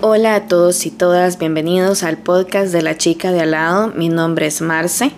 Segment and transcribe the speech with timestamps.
[0.00, 3.88] Hola a todos y todas, bienvenidos al podcast de la chica de al lado.
[3.96, 5.10] Mi nombre es Marce.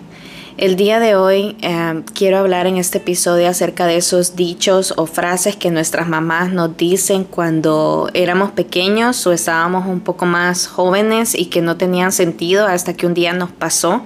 [0.56, 5.04] El día de hoy eh, quiero hablar en este episodio acerca de esos dichos o
[5.04, 11.34] frases que nuestras mamás nos dicen cuando éramos pequeños o estábamos un poco más jóvenes
[11.34, 14.00] y que no tenían sentido hasta que un día nos pasó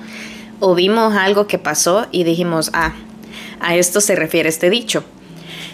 [0.59, 2.95] o vimos algo que pasó y dijimos, ah,
[3.61, 5.05] a esto se refiere este dicho.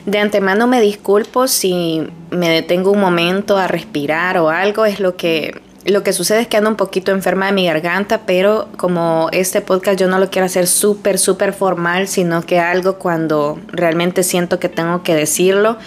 [0.06, 5.16] De antemano me disculpo si me detengo un momento a respirar o algo, es lo
[5.16, 9.28] que lo que sucede es que ando un poquito enferma de mi garganta, pero como
[9.32, 14.22] este podcast yo no lo quiero hacer súper, súper formal, sino que algo cuando realmente
[14.22, 15.78] siento que tengo que decirlo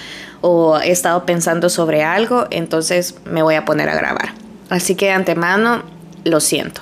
[0.42, 4.34] o he estado pensando sobre algo, entonces me voy a poner a grabar.
[4.70, 5.84] Así que de antemano
[6.24, 6.82] lo siento.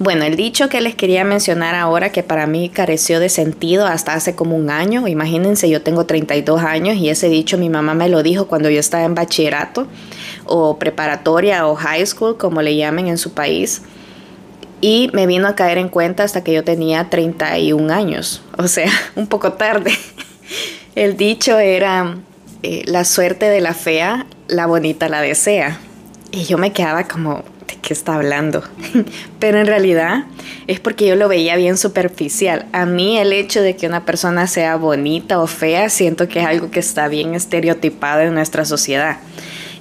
[0.00, 4.14] Bueno, el dicho que les quería mencionar ahora, que para mí careció de sentido hasta
[4.14, 8.08] hace como un año, imagínense, yo tengo 32 años y ese dicho mi mamá me
[8.08, 9.86] lo dijo cuando yo estaba en bachillerato
[10.46, 13.82] o preparatoria o high school, como le llamen en su país.
[14.80, 18.90] Y me vino a caer en cuenta hasta que yo tenía 31 años, o sea,
[19.14, 19.92] un poco tarde.
[20.96, 22.16] El dicho era,
[22.64, 25.78] eh, la suerte de la fea, la bonita la desea.
[26.32, 27.44] Y yo me quedaba como,
[27.84, 28.64] qué está hablando.
[29.38, 30.24] Pero en realidad
[30.66, 32.66] es porque yo lo veía bien superficial.
[32.72, 36.46] A mí el hecho de que una persona sea bonita o fea, siento que es
[36.46, 39.18] algo que está bien estereotipado en nuestra sociedad.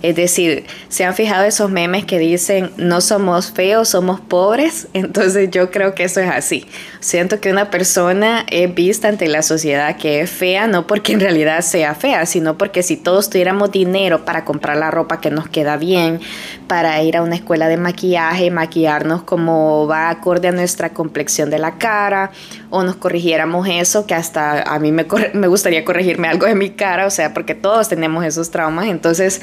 [0.04, 4.90] Es decir, ¿se han fijado esos memes que dicen no somos feos, somos pobres?
[4.94, 6.68] Entonces yo creo que eso es así.
[7.00, 11.22] Siento que una persona es vista ante la sociedad que es fea, no porque en
[11.22, 15.48] realidad sea fea, sino porque si todos tuviéramos dinero para comprar la ropa que nos
[15.48, 16.20] queda bien,
[16.68, 21.60] para ir a una escuela de maquillaje, maquillarnos como va acorde a nuestra complexión de
[21.60, 22.32] la cara,
[22.70, 26.72] o nos corrigiéramos eso, que hasta a mí me, me gustaría corregirme algo de mi
[26.72, 29.42] cara, o sea, porque todos tenemos esos traumas, entonces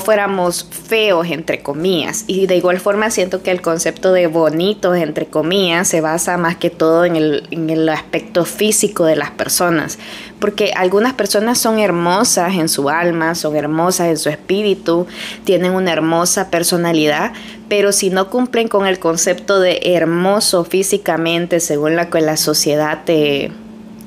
[0.00, 2.24] fuéramos feos, entre comillas.
[2.26, 6.56] Y de igual forma siento que el concepto de bonitos, entre comillas, se basa más
[6.56, 9.98] que todo en el, en aspecto físico de las personas.
[10.38, 15.06] Porque algunas personas son hermosas en su alma, son hermosas en su espíritu,
[15.44, 17.32] tienen una hermosa personalidad,
[17.68, 23.04] pero si no cumplen con el concepto de hermoso físicamente, según la que la sociedad
[23.04, 23.50] te,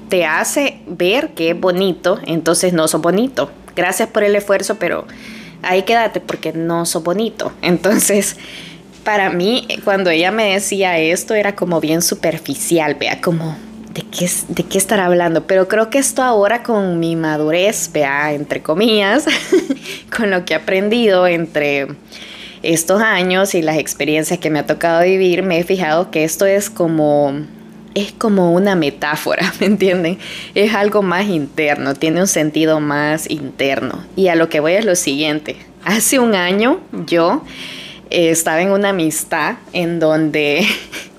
[0.09, 3.49] te hace ver que es bonito, entonces no son bonito.
[3.75, 5.05] Gracias por el esfuerzo, pero
[5.65, 7.51] ahí quédate porque no sos bonito.
[7.61, 8.37] Entonces,
[9.03, 13.55] para mí, cuando ella me decía esto, era como bien superficial, vea, como,
[13.93, 15.45] ¿de qué, de qué hablando?
[15.47, 19.25] Pero creo que esto ahora con mi madurez, vea, entre comillas,
[20.15, 21.87] con lo que he aprendido entre
[22.63, 26.47] estos años y las experiencias que me ha tocado vivir, me he fijado que esto
[26.47, 27.45] es como
[27.95, 30.19] es como una metáfora, ¿me entienden?
[30.53, 34.03] Es algo más interno, tiene un sentido más interno.
[34.15, 35.55] Y a lo que voy es lo siguiente.
[35.83, 37.43] Hace un año yo
[38.09, 40.67] eh, estaba en una amistad en donde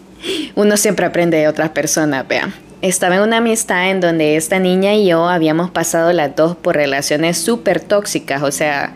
[0.55, 2.55] uno siempre aprende de otras personas, vean.
[2.83, 6.77] Estaba en una amistad en donde esta niña y yo habíamos pasado las dos por
[6.77, 8.95] relaciones súper tóxicas, o sea,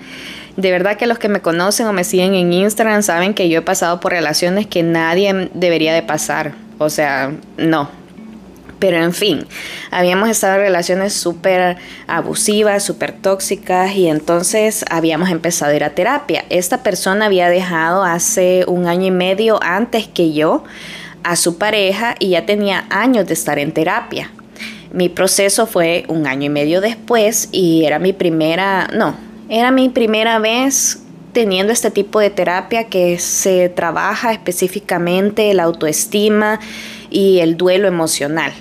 [0.57, 3.61] de verdad que los que me conocen o me siguen en Instagram saben que yo
[3.61, 6.53] he pasado por relaciones que nadie debería de pasar.
[6.81, 7.91] O sea, no.
[8.79, 9.47] Pero en fin,
[9.91, 11.77] habíamos estado en relaciones súper
[12.07, 16.47] abusivas, súper tóxicas y entonces habíamos empezado a ir a terapia.
[16.49, 20.65] Esta persona había dejado hace un año y medio antes que yo
[21.23, 24.31] a su pareja y ya tenía años de estar en terapia.
[24.91, 29.15] Mi proceso fue un año y medio después y era mi primera, no,
[29.51, 31.00] era mi primera vez
[31.33, 36.61] teniendo este tipo de terapia que se trabaja específicamente la autoestima
[37.11, 38.53] y el duelo emocional,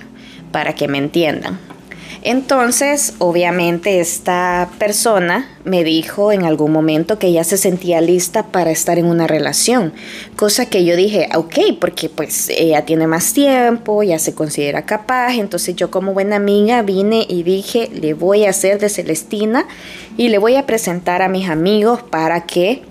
[0.52, 1.58] para que me entiendan.
[2.22, 8.70] Entonces, obviamente, esta persona me dijo en algún momento que ya se sentía lista para
[8.70, 9.94] estar en una relación,
[10.36, 15.34] cosa que yo dije, ok, porque pues ella tiene más tiempo, ya se considera capaz,
[15.34, 19.66] entonces yo como buena amiga vine y dije, le voy a hacer de Celestina
[20.18, 22.82] y le voy a presentar a mis amigos para que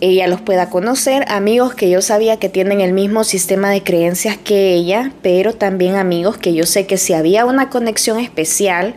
[0.00, 4.36] ella los pueda conocer, amigos que yo sabía que tienen el mismo sistema de creencias
[4.36, 8.94] que ella, pero también amigos que yo sé que si había una conexión especial,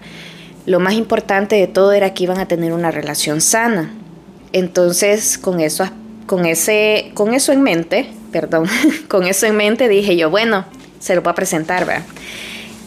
[0.66, 3.94] lo más importante de todo era que iban a tener una relación sana.
[4.54, 5.90] Entonces, con eso,
[6.28, 8.68] con ese, con eso en mente, perdón,
[9.08, 10.66] con eso en mente dije yo, bueno,
[11.00, 12.06] se lo voy a presentar, ¿verdad?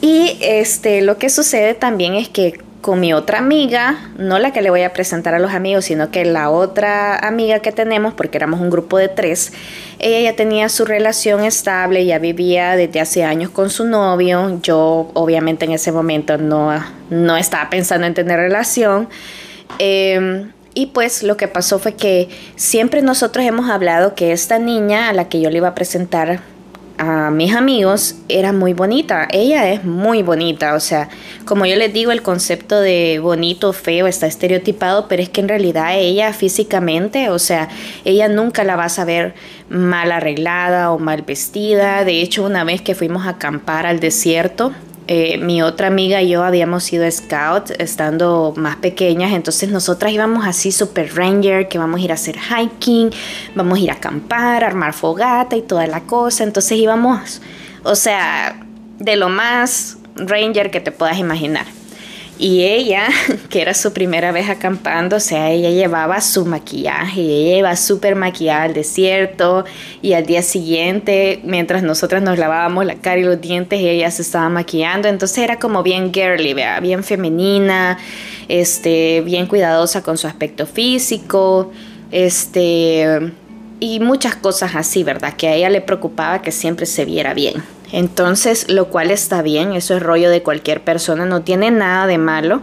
[0.00, 4.60] Y este, lo que sucede también es que con mi otra amiga, no la que
[4.60, 8.36] le voy a presentar a los amigos, sino que la otra amiga que tenemos, porque
[8.36, 9.54] éramos un grupo de tres,
[10.00, 15.10] ella ya tenía su relación estable, ya vivía desde hace años con su novio, yo
[15.14, 16.78] obviamente en ese momento no,
[17.08, 19.08] no estaba pensando en tener relación.
[19.78, 25.08] Em, y pues lo que pasó fue que siempre nosotros hemos hablado que esta niña
[25.08, 26.40] a la que yo le iba a presentar
[26.99, 29.26] a mis amigos era muy bonita.
[29.31, 31.08] Ella es muy bonita, o sea,
[31.44, 35.49] como yo les digo, el concepto de bonito, feo está estereotipado, pero es que en
[35.49, 37.69] realidad ella físicamente, o sea,
[38.05, 39.35] ella nunca la vas a ver
[39.69, 42.05] mal arreglada o mal vestida.
[42.05, 44.73] De hecho, una vez que fuimos a acampar al desierto,
[45.06, 50.46] eh, mi otra amiga y yo habíamos sido scouts estando más pequeñas, entonces nosotras íbamos
[50.46, 53.10] así super ranger, que vamos a ir a hacer hiking,
[53.54, 57.42] vamos a ir a acampar, armar fogata y toda la cosa, entonces íbamos,
[57.82, 58.64] o sea,
[58.98, 61.66] de lo más ranger que te puedas imaginar.
[62.38, 63.08] Y ella,
[63.48, 68.16] que era su primera vez acampando, o sea, ella llevaba su maquillaje, ella iba súper
[68.16, 69.64] maquillada al desierto
[70.02, 74.22] y al día siguiente, mientras nosotras nos lavábamos la cara y los dientes, ella se
[74.22, 77.98] estaba maquillando, entonces era como bien girly, bien femenina,
[78.48, 81.70] este, bien cuidadosa con su aspecto físico,
[82.10, 83.32] este,
[83.78, 85.34] y muchas cosas así, ¿verdad?
[85.34, 87.73] Que a ella le preocupaba que siempre se viera bien.
[87.94, 92.19] Entonces, lo cual está bien, eso es rollo de cualquier persona, no tiene nada de
[92.19, 92.61] malo.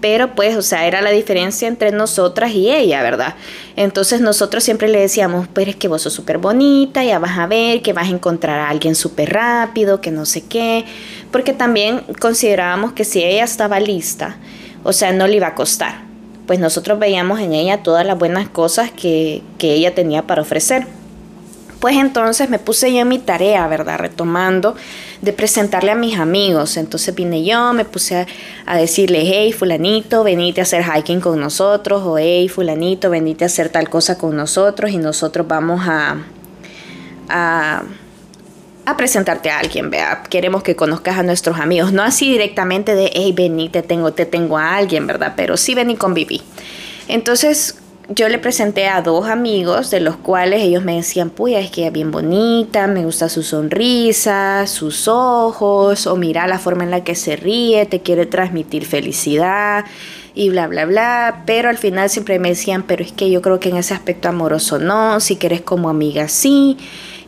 [0.00, 3.36] Pero pues, o sea, era la diferencia entre nosotras y ella, ¿verdad?
[3.76, 7.46] Entonces nosotros siempre le decíamos, pero es que vos sos súper bonita, ya vas a
[7.46, 10.84] ver que vas a encontrar a alguien súper rápido, que no sé qué.
[11.30, 14.38] Porque también considerábamos que si ella estaba lista,
[14.82, 16.02] o sea, no le iba a costar.
[16.48, 20.88] Pues nosotros veíamos en ella todas las buenas cosas que, que ella tenía para ofrecer.
[21.84, 23.98] Pues entonces me puse yo en mi tarea, ¿verdad?
[23.98, 24.74] Retomando
[25.20, 26.78] de presentarle a mis amigos.
[26.78, 28.26] Entonces vine yo, me puse
[28.64, 33.48] a, decirle, hey, fulanito, venite a hacer hiking con nosotros, o hey, fulanito, venite a
[33.48, 36.22] hacer tal cosa con nosotros y nosotros vamos a,
[37.28, 37.82] a,
[38.86, 40.22] a presentarte a alguien, vea.
[40.22, 41.92] Queremos que conozcas a nuestros amigos.
[41.92, 45.34] No así directamente de, hey, vení, te tengo, te tengo a alguien, ¿verdad?
[45.36, 46.40] Pero sí ven y conviví.
[47.08, 47.76] Entonces,
[48.08, 51.80] yo le presenté a dos amigos, de los cuales ellos me decían, puya, es que
[51.80, 56.90] ella es bien bonita, me gusta su sonrisa, sus ojos, o mira la forma en
[56.90, 59.84] la que se ríe, te quiere transmitir felicidad
[60.34, 61.42] y bla, bla, bla.
[61.46, 64.28] Pero al final siempre me decían, pero es que yo creo que en ese aspecto
[64.28, 66.76] amoroso no, si quieres como amiga sí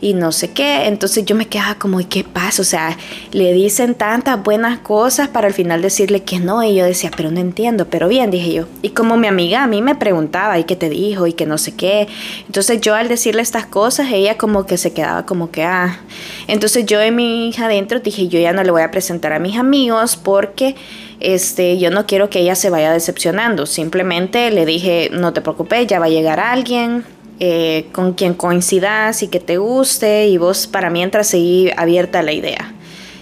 [0.00, 0.86] y no sé qué.
[0.86, 2.62] Entonces yo me quedaba como, ¿y qué pasa?
[2.62, 2.96] O sea,
[3.32, 6.62] le dicen tantas buenas cosas para al final decirle que no.
[6.62, 8.66] Y yo decía, pero no entiendo, pero bien, dije yo.
[8.82, 11.26] Y como mi amiga a mí me preguntaba, ¿y qué te dijo?
[11.26, 12.08] Y que no sé qué.
[12.46, 16.00] Entonces yo al decirle estas cosas, ella como que se quedaba como que, ah.
[16.46, 19.38] Entonces yo en mi hija adentro dije, yo ya no le voy a presentar a
[19.38, 20.76] mis amigos porque
[21.20, 23.66] este, yo no quiero que ella se vaya decepcionando.
[23.66, 27.04] Simplemente le dije, no te preocupes, ya va a llegar alguien,
[27.40, 32.22] eh, con quien coincidas y que te guste y vos para mientras seguí abierta a
[32.22, 32.74] la idea.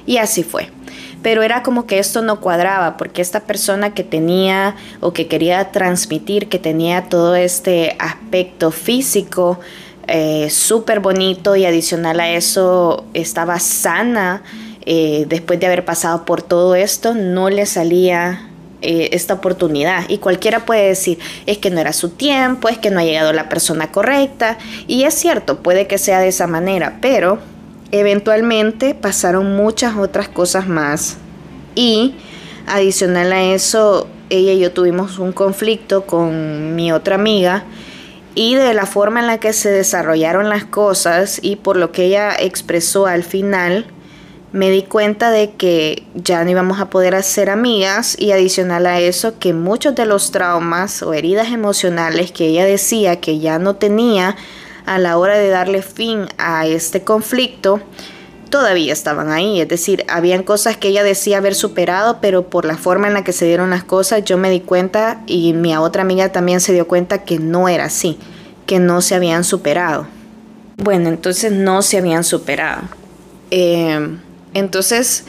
[0.06, 0.69] Y así fue.
[1.22, 5.72] Pero era como que esto no cuadraba porque esta persona que tenía o que quería
[5.72, 9.58] transmitir que tenía todo este aspecto físico
[10.06, 14.43] eh, súper bonito y adicional a eso estaba sana
[14.87, 18.50] eh, después de haber pasado por todo esto, no le salía
[18.84, 20.04] eh, esta oportunidad.
[20.08, 23.32] Y cualquiera puede decir, es que no era su tiempo, es que no ha llegado
[23.32, 24.58] la persona correcta.
[24.86, 27.38] Y es cierto, puede que sea de esa manera, pero
[27.92, 31.16] eventualmente pasaron muchas otras cosas más.
[31.75, 32.14] Y
[32.66, 37.64] adicional a eso, ella y yo tuvimos un conflicto con mi otra amiga
[38.35, 42.06] y de la forma en la que se desarrollaron las cosas y por lo que
[42.06, 43.87] ella expresó al final,
[44.54, 49.00] me di cuenta de que ya no íbamos a poder hacer amigas y adicional a
[49.00, 53.75] eso que muchos de los traumas o heridas emocionales que ella decía que ya no
[53.75, 54.37] tenía
[54.87, 57.80] a la hora de darle fin a este conflicto
[58.49, 62.76] todavía estaban ahí, es decir, habían cosas que ella decía haber superado, pero por la
[62.76, 66.02] forma en la que se dieron las cosas yo me di cuenta y mi otra
[66.02, 68.20] amiga también se dio cuenta que no era así,
[68.66, 70.06] que no se habían superado.
[70.76, 72.82] Bueno, entonces no se habían superado.
[73.50, 74.18] Eh,
[74.54, 75.25] entonces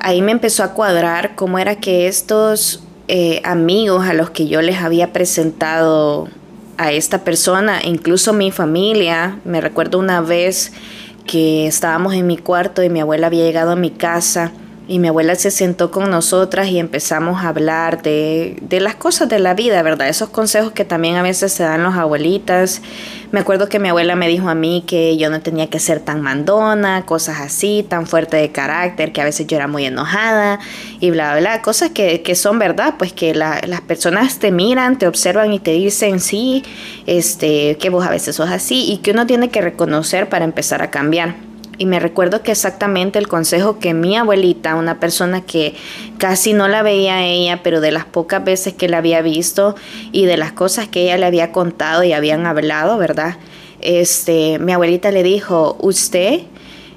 [0.00, 4.62] ahí me empezó a cuadrar cómo era que estos eh, amigos a los que yo
[4.62, 6.28] les había presentado
[6.76, 10.72] a esta persona, incluso mi familia, me recuerdo una vez
[11.26, 14.52] que estábamos en mi cuarto y mi abuela había llegado a mi casa
[14.86, 19.30] y mi abuela se sentó con nosotras y empezamos a hablar de, de, las cosas
[19.30, 20.08] de la vida, ¿verdad?
[20.08, 22.82] Esos consejos que también a veces se dan los abuelitas.
[23.32, 26.00] Me acuerdo que mi abuela me dijo a mí que yo no tenía que ser
[26.00, 30.60] tan mandona, cosas así, tan fuerte de carácter, que a veces yo era muy enojada
[31.00, 31.62] y bla, bla, bla.
[31.62, 35.70] Cosas que, que son verdad, pues que las personas te miran, te observan y te
[35.70, 36.62] dicen, sí,
[37.06, 40.82] este, que vos a veces sos así y que uno tiene que reconocer para empezar
[40.82, 41.53] a cambiar.
[41.78, 45.74] Y me recuerdo que exactamente el consejo que mi abuelita, una persona que
[46.18, 49.74] casi no la veía a ella, pero de las pocas veces que la había visto
[50.12, 53.36] y de las cosas que ella le había contado y habían hablado, ¿verdad?
[53.80, 56.40] Este, mi abuelita le dijo, usted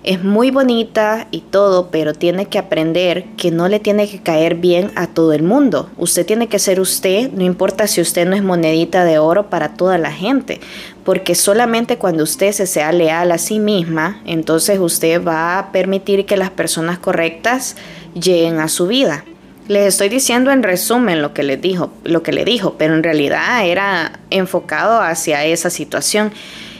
[0.07, 4.55] es muy bonita y todo, pero tiene que aprender que no le tiene que caer
[4.55, 5.89] bien a todo el mundo.
[5.97, 9.73] Usted tiene que ser usted, no importa si usted no es monedita de oro para
[9.73, 10.61] toda la gente,
[11.03, 16.25] porque solamente cuando usted se sea leal a sí misma, entonces usted va a permitir
[16.25, 17.75] que las personas correctas
[18.13, 19.25] lleguen a su vida.
[19.67, 23.03] Les estoy diciendo en resumen lo que le dijo, lo que le dijo, pero en
[23.03, 26.31] realidad era enfocado hacia esa situación.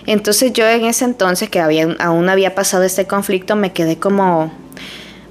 [0.08, 4.52] Entonces yo en ese entonces, que había, aún había pasado este conflicto, me quedé como,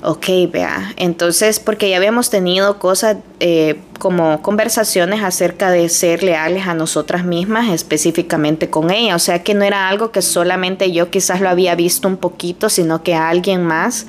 [0.03, 0.93] ok, vea.
[0.97, 7.25] Entonces, porque ya habíamos tenido cosas eh, como conversaciones acerca de ser leales a nosotras
[7.25, 9.17] mismas, específicamente con ella.
[9.17, 12.69] O sea que no era algo que solamente yo quizás lo había visto un poquito,
[12.69, 14.07] sino que alguien más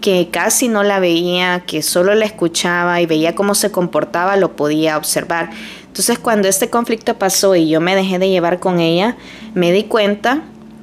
[0.00, 4.54] que casi no la veía, que solo la escuchaba y veía cómo se comportaba, lo
[4.54, 5.50] podía observar.
[5.96, 9.16] Entonces cuando este conflicto pasó y yo me dejé de llevar con ella,
[9.54, 10.42] me di cuenta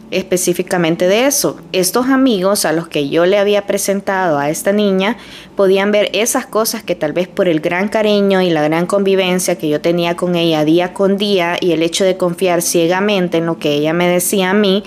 [0.10, 1.58] específicamente de eso.
[1.72, 5.18] Estos amigos a los que yo le había presentado a esta niña
[5.56, 9.56] podían ver esas cosas que tal vez por el gran cariño y la gran convivencia
[9.56, 13.46] que yo tenía con ella día con día y el hecho de confiar ciegamente en
[13.46, 14.84] lo que ella me decía a mí,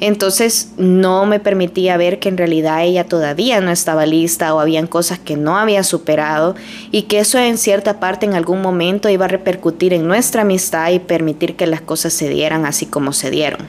[0.00, 4.86] entonces no me permitía ver que en realidad ella todavía no estaba lista o habían
[4.86, 6.54] cosas que no había superado
[6.90, 10.90] y que eso en cierta parte en algún momento iba a repercutir en nuestra amistad
[10.90, 13.60] y permitir que las cosas se dieran así como se dieron.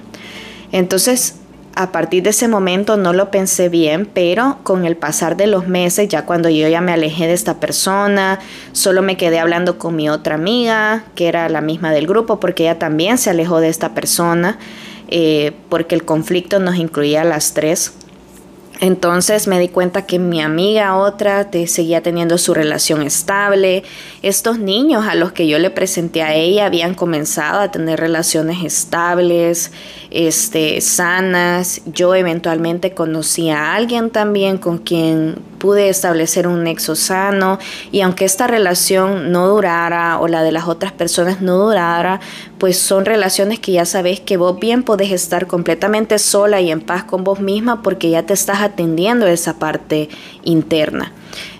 [0.72, 1.36] Entonces,
[1.76, 5.68] a partir de ese momento no lo pensé bien, pero con el pasar de los
[5.68, 8.40] meses, ya cuando yo ya me alejé de esta persona,
[8.74, 12.64] solo me quedé hablando con mi otra amiga, que era la misma del grupo, porque
[12.64, 14.58] ella también se alejó de esta persona.
[15.12, 17.94] Eh, porque el conflicto nos incluía a las tres.
[18.80, 23.84] Entonces me di cuenta que mi amiga otra seguía teniendo su relación estable.
[24.24, 28.63] Estos niños a los que yo le presenté a ella habían comenzado a tener relaciones
[28.63, 29.72] estables,
[30.10, 31.82] este, sanas.
[31.86, 37.60] Yo eventualmente conocí a alguien también con quien pude establecer un nexo sano
[37.91, 42.20] y aunque esta relación no durara o la de las otras personas no durara,
[42.58, 46.82] pues son relaciones que ya sabes que vos bien podés estar completamente sola y en
[46.82, 50.10] paz con vos misma porque ya te estás atendiendo esa parte
[50.44, 51.12] interna.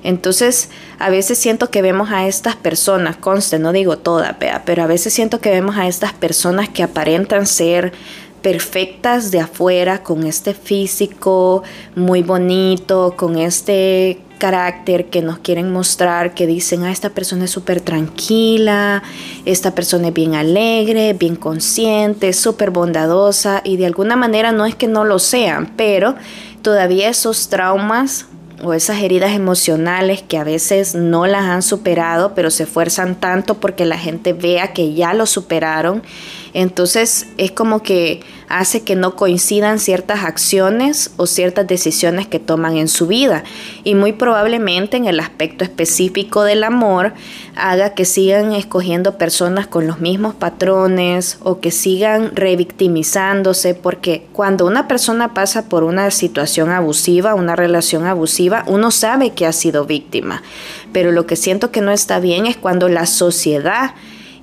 [0.04, 4.88] Entonces, a veces siento que vemos a estas personas, conste, no digo toda, pero a
[4.88, 7.94] veces siento que vemos a estas personas que aparentan ser
[8.42, 11.64] perfectas de afuera, con este físico
[11.96, 17.52] muy bonito, con este carácter que nos quieren mostrar, que dicen, ah, esta persona es
[17.52, 19.04] súper tranquila,
[19.46, 24.74] esta persona es bien alegre, bien consciente, súper bondadosa, y de alguna manera no es
[24.74, 26.16] que no lo sean, pero
[26.64, 28.26] todavía esos traumas
[28.64, 33.60] o esas heridas emocionales que a veces no las han superado, pero se esfuerzan tanto
[33.60, 36.02] porque la gente vea que ya lo superaron.
[36.54, 42.78] Entonces es como que hace que no coincidan ciertas acciones o ciertas decisiones que toman
[42.78, 43.44] en su vida.
[43.84, 47.14] Y muy probablemente en el aspecto específico del amor
[47.56, 54.66] haga que sigan escogiendo personas con los mismos patrones o que sigan revictimizándose porque cuando
[54.66, 59.86] una persona pasa por una situación abusiva, una relación abusiva, uno sabe que ha sido
[59.86, 60.44] víctima.
[60.92, 63.94] Pero lo que siento que no está bien es cuando la sociedad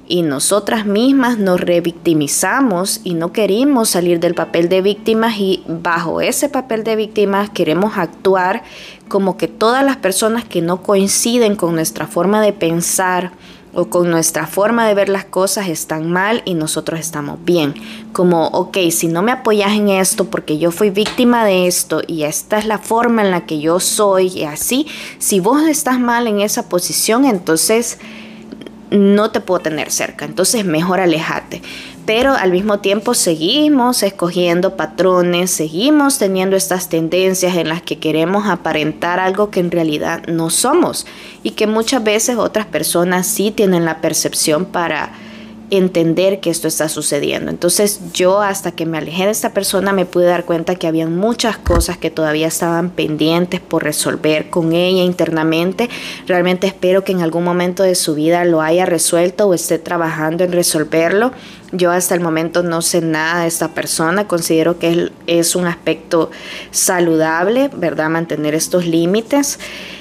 [0.08, 6.22] y nosotras mismas nos revictimizamos y no queremos salir del papel de víctimas y bajo
[6.22, 8.62] ese papel de víctimas queremos actuar
[9.08, 13.32] como que todas las personas que no coinciden con nuestra forma de pensar
[13.74, 17.74] o con nuestra forma de ver las cosas están mal y nosotros estamos bien.
[18.12, 22.22] Como, ok, si no me apoyas en esto porque yo fui víctima de esto y
[22.22, 24.86] esta es la forma en la que yo soy y así,
[25.18, 27.98] si vos estás mal en esa posición, entonces
[28.90, 31.62] no te puedo tener cerca, entonces mejor alejate.
[32.06, 38.46] Pero al mismo tiempo seguimos escogiendo patrones, seguimos teniendo estas tendencias en las que queremos
[38.46, 41.06] aparentar algo que en realidad no somos
[41.42, 45.12] y que muchas veces otras personas sí tienen la percepción para
[45.70, 47.50] entender que esto está sucediendo.
[47.50, 51.06] Entonces yo hasta que me alejé de esta persona me pude dar cuenta que había
[51.06, 55.90] muchas cosas que todavía estaban pendientes por resolver con ella internamente.
[56.26, 60.44] Realmente espero que en algún momento de su vida lo haya resuelto o esté trabajando
[60.44, 61.32] en resolverlo.
[61.72, 66.30] Yo hasta el momento no sé nada de esta persona, considero que es un aspecto
[66.70, 68.08] saludable, ¿verdad?
[68.08, 69.58] Mantener estos límites.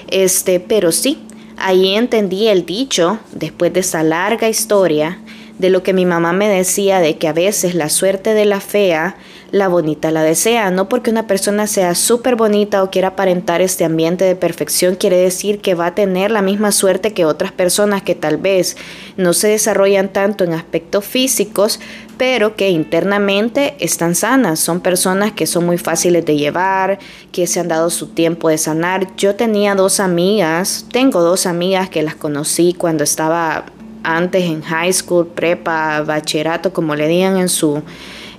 [0.07, 1.19] Este, pero sí,
[1.57, 5.19] ahí entendí el dicho, después de esa larga historia,
[5.59, 8.59] de lo que mi mamá me decía de que a veces la suerte de la
[8.59, 9.17] fea,
[9.51, 10.69] la bonita la desea.
[10.71, 15.17] No porque una persona sea súper bonita o quiera aparentar este ambiente de perfección, quiere
[15.17, 18.77] decir que va a tener la misma suerte que otras personas que tal vez
[19.15, 21.79] no se desarrollan tanto en aspectos físicos,
[22.17, 24.59] pero que internamente están sanas.
[24.59, 26.99] Son personas que son muy fáciles de llevar,
[27.31, 29.15] que se han dado su tiempo de sanar.
[29.15, 33.65] Yo tenía dos amigas, tengo dos amigas que las conocí cuando estaba
[34.07, 37.83] antes en high school, prepa, bachillerato, como le digan en su,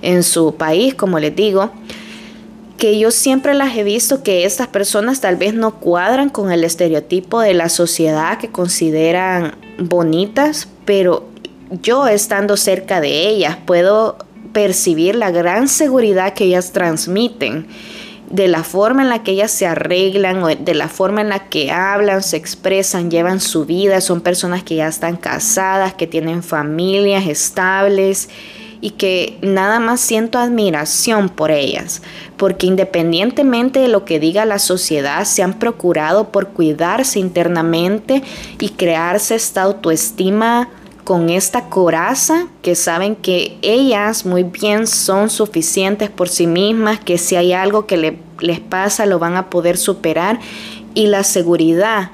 [0.01, 1.69] en su país, como les digo,
[2.77, 6.63] que yo siempre las he visto que estas personas tal vez no cuadran con el
[6.63, 11.27] estereotipo de la sociedad que consideran bonitas, pero
[11.83, 14.17] yo estando cerca de ellas puedo
[14.53, 17.67] percibir la gran seguridad que ellas transmiten
[18.29, 21.49] de la forma en la que ellas se arreglan, o de la forma en la
[21.49, 26.43] que hablan, se expresan, llevan su vida, son personas que ya están casadas, que tienen
[26.43, 28.29] familias estables
[28.81, 32.01] y que nada más siento admiración por ellas,
[32.37, 38.23] porque independientemente de lo que diga la sociedad, se han procurado por cuidarse internamente
[38.59, 40.69] y crearse esta autoestima
[41.09, 47.17] con esta coraza que saben que ellas muy bien son suficientes por sí mismas, que
[47.17, 50.39] si hay algo que les pasa lo van a poder superar
[50.93, 52.11] y la seguridad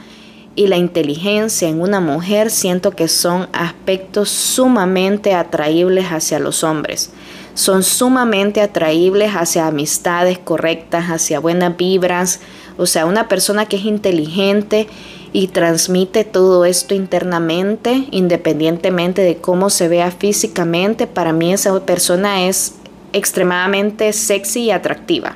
[0.55, 7.11] y la inteligencia en una mujer siento que son aspectos sumamente atraíbles hacia los hombres.
[7.53, 12.39] Son sumamente atraíbles hacia amistades correctas, hacia buenas vibras.
[12.77, 14.87] O sea, una persona que es inteligente
[15.36, 22.48] y transmite todo esto internamente, independientemente de cómo se vea físicamente, para mí esa persona
[22.48, 22.75] es
[23.12, 25.36] extremadamente sexy y atractiva.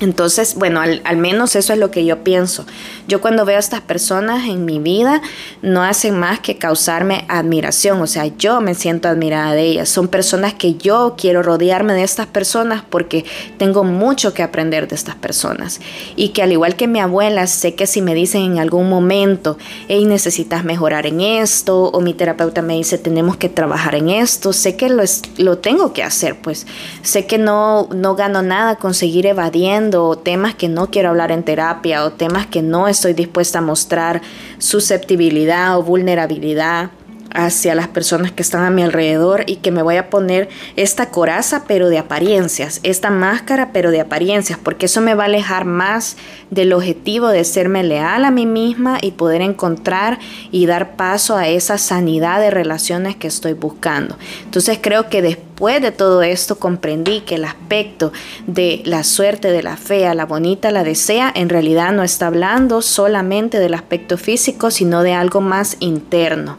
[0.00, 2.66] Entonces, bueno, al, menos eso es lo que yo pienso.
[3.08, 5.22] Yo cuando veo a estas personas en mi vida,
[5.62, 8.00] no hacen más que causarme admiración.
[8.00, 9.88] O sea, yo me siento admirada de ellas.
[9.88, 13.24] Son personas que yo quiero rodearme de estas personas porque
[13.58, 15.80] tengo mucho que aprender de estas personas.
[16.16, 19.56] Y que al igual que mi abuela, sé que si me dicen en algún momento,
[19.88, 24.52] hey, necesitas mejorar en esto, o mi terapeuta me dice, tenemos que trabajar en esto,
[24.52, 25.04] sé que lo,
[25.38, 26.36] lo tengo que hacer.
[26.40, 26.66] Pues
[27.02, 31.42] sé que no, no gano nada con seguir evadiendo temas que no quiero hablar en
[31.42, 34.22] terapia o temas que no estoy dispuesta a mostrar
[34.58, 36.90] susceptibilidad o vulnerabilidad
[37.32, 41.10] hacia las personas que están a mi alrededor y que me voy a poner esta
[41.10, 45.64] coraza pero de apariencias, esta máscara pero de apariencias, porque eso me va a alejar
[45.64, 46.16] más
[46.50, 50.18] del objetivo de serme leal a mí misma y poder encontrar
[50.50, 54.16] y dar paso a esa sanidad de relaciones que estoy buscando.
[54.44, 58.12] Entonces creo que después de todo esto comprendí que el aspecto
[58.46, 62.82] de la suerte, de la fea, la bonita, la desea, en realidad no está hablando
[62.82, 66.58] solamente del aspecto físico, sino de algo más interno.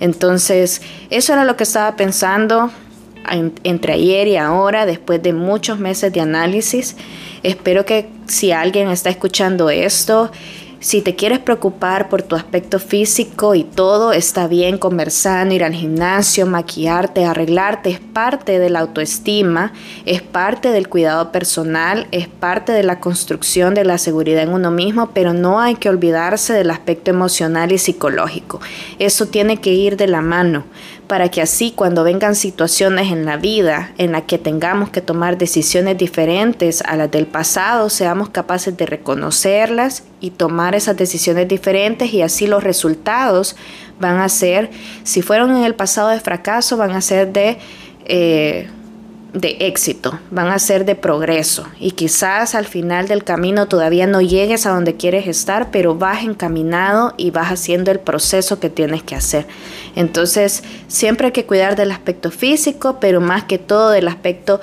[0.00, 2.70] Entonces, eso era lo que estaba pensando
[3.62, 6.96] entre ayer y ahora, después de muchos meses de análisis.
[7.42, 10.30] Espero que si alguien está escuchando esto,
[10.80, 15.72] si te quieres preocupar por tu aspecto físico y todo, está bien conversando, ir al
[15.72, 19.72] gimnasio, maquillarte, arreglarte, es parte de la autoestima,
[20.06, 24.70] es parte del cuidado personal, es parte de la construcción de la seguridad en uno
[24.70, 28.60] mismo, pero no hay que olvidarse del aspecto emocional y psicológico.
[28.98, 30.64] Eso tiene que ir de la mano
[31.08, 35.38] para que así cuando vengan situaciones en la vida en las que tengamos que tomar
[35.38, 42.12] decisiones diferentes a las del pasado, seamos capaces de reconocerlas y tomar esas decisiones diferentes
[42.12, 43.56] y así los resultados
[43.98, 44.70] van a ser,
[45.02, 47.58] si fueron en el pasado de fracaso, van a ser de...
[48.04, 48.68] Eh,
[49.40, 54.20] de éxito, van a ser de progreso y quizás al final del camino todavía no
[54.20, 59.02] llegues a donde quieres estar, pero vas encaminado y vas haciendo el proceso que tienes
[59.02, 59.46] que hacer.
[59.96, 64.60] Entonces, siempre hay que cuidar del aspecto físico, pero más que todo del aspecto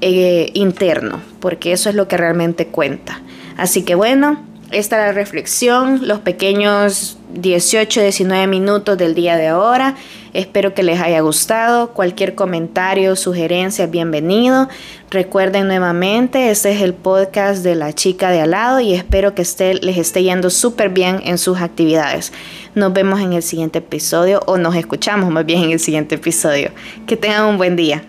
[0.00, 3.20] eh, interno, porque eso es lo que realmente cuenta.
[3.56, 4.38] Así que bueno,
[4.72, 9.94] esta es la reflexión, los pequeños 18, 19 minutos del día de ahora.
[10.32, 11.90] Espero que les haya gustado.
[11.92, 14.68] Cualquier comentario, sugerencia, bienvenido.
[15.10, 19.42] Recuerden nuevamente, este es el podcast de la chica de al lado y espero que
[19.82, 22.32] les esté yendo súper bien en sus actividades.
[22.74, 26.70] Nos vemos en el siguiente episodio o nos escuchamos más bien en el siguiente episodio.
[27.06, 28.02] Que tengan un buen día.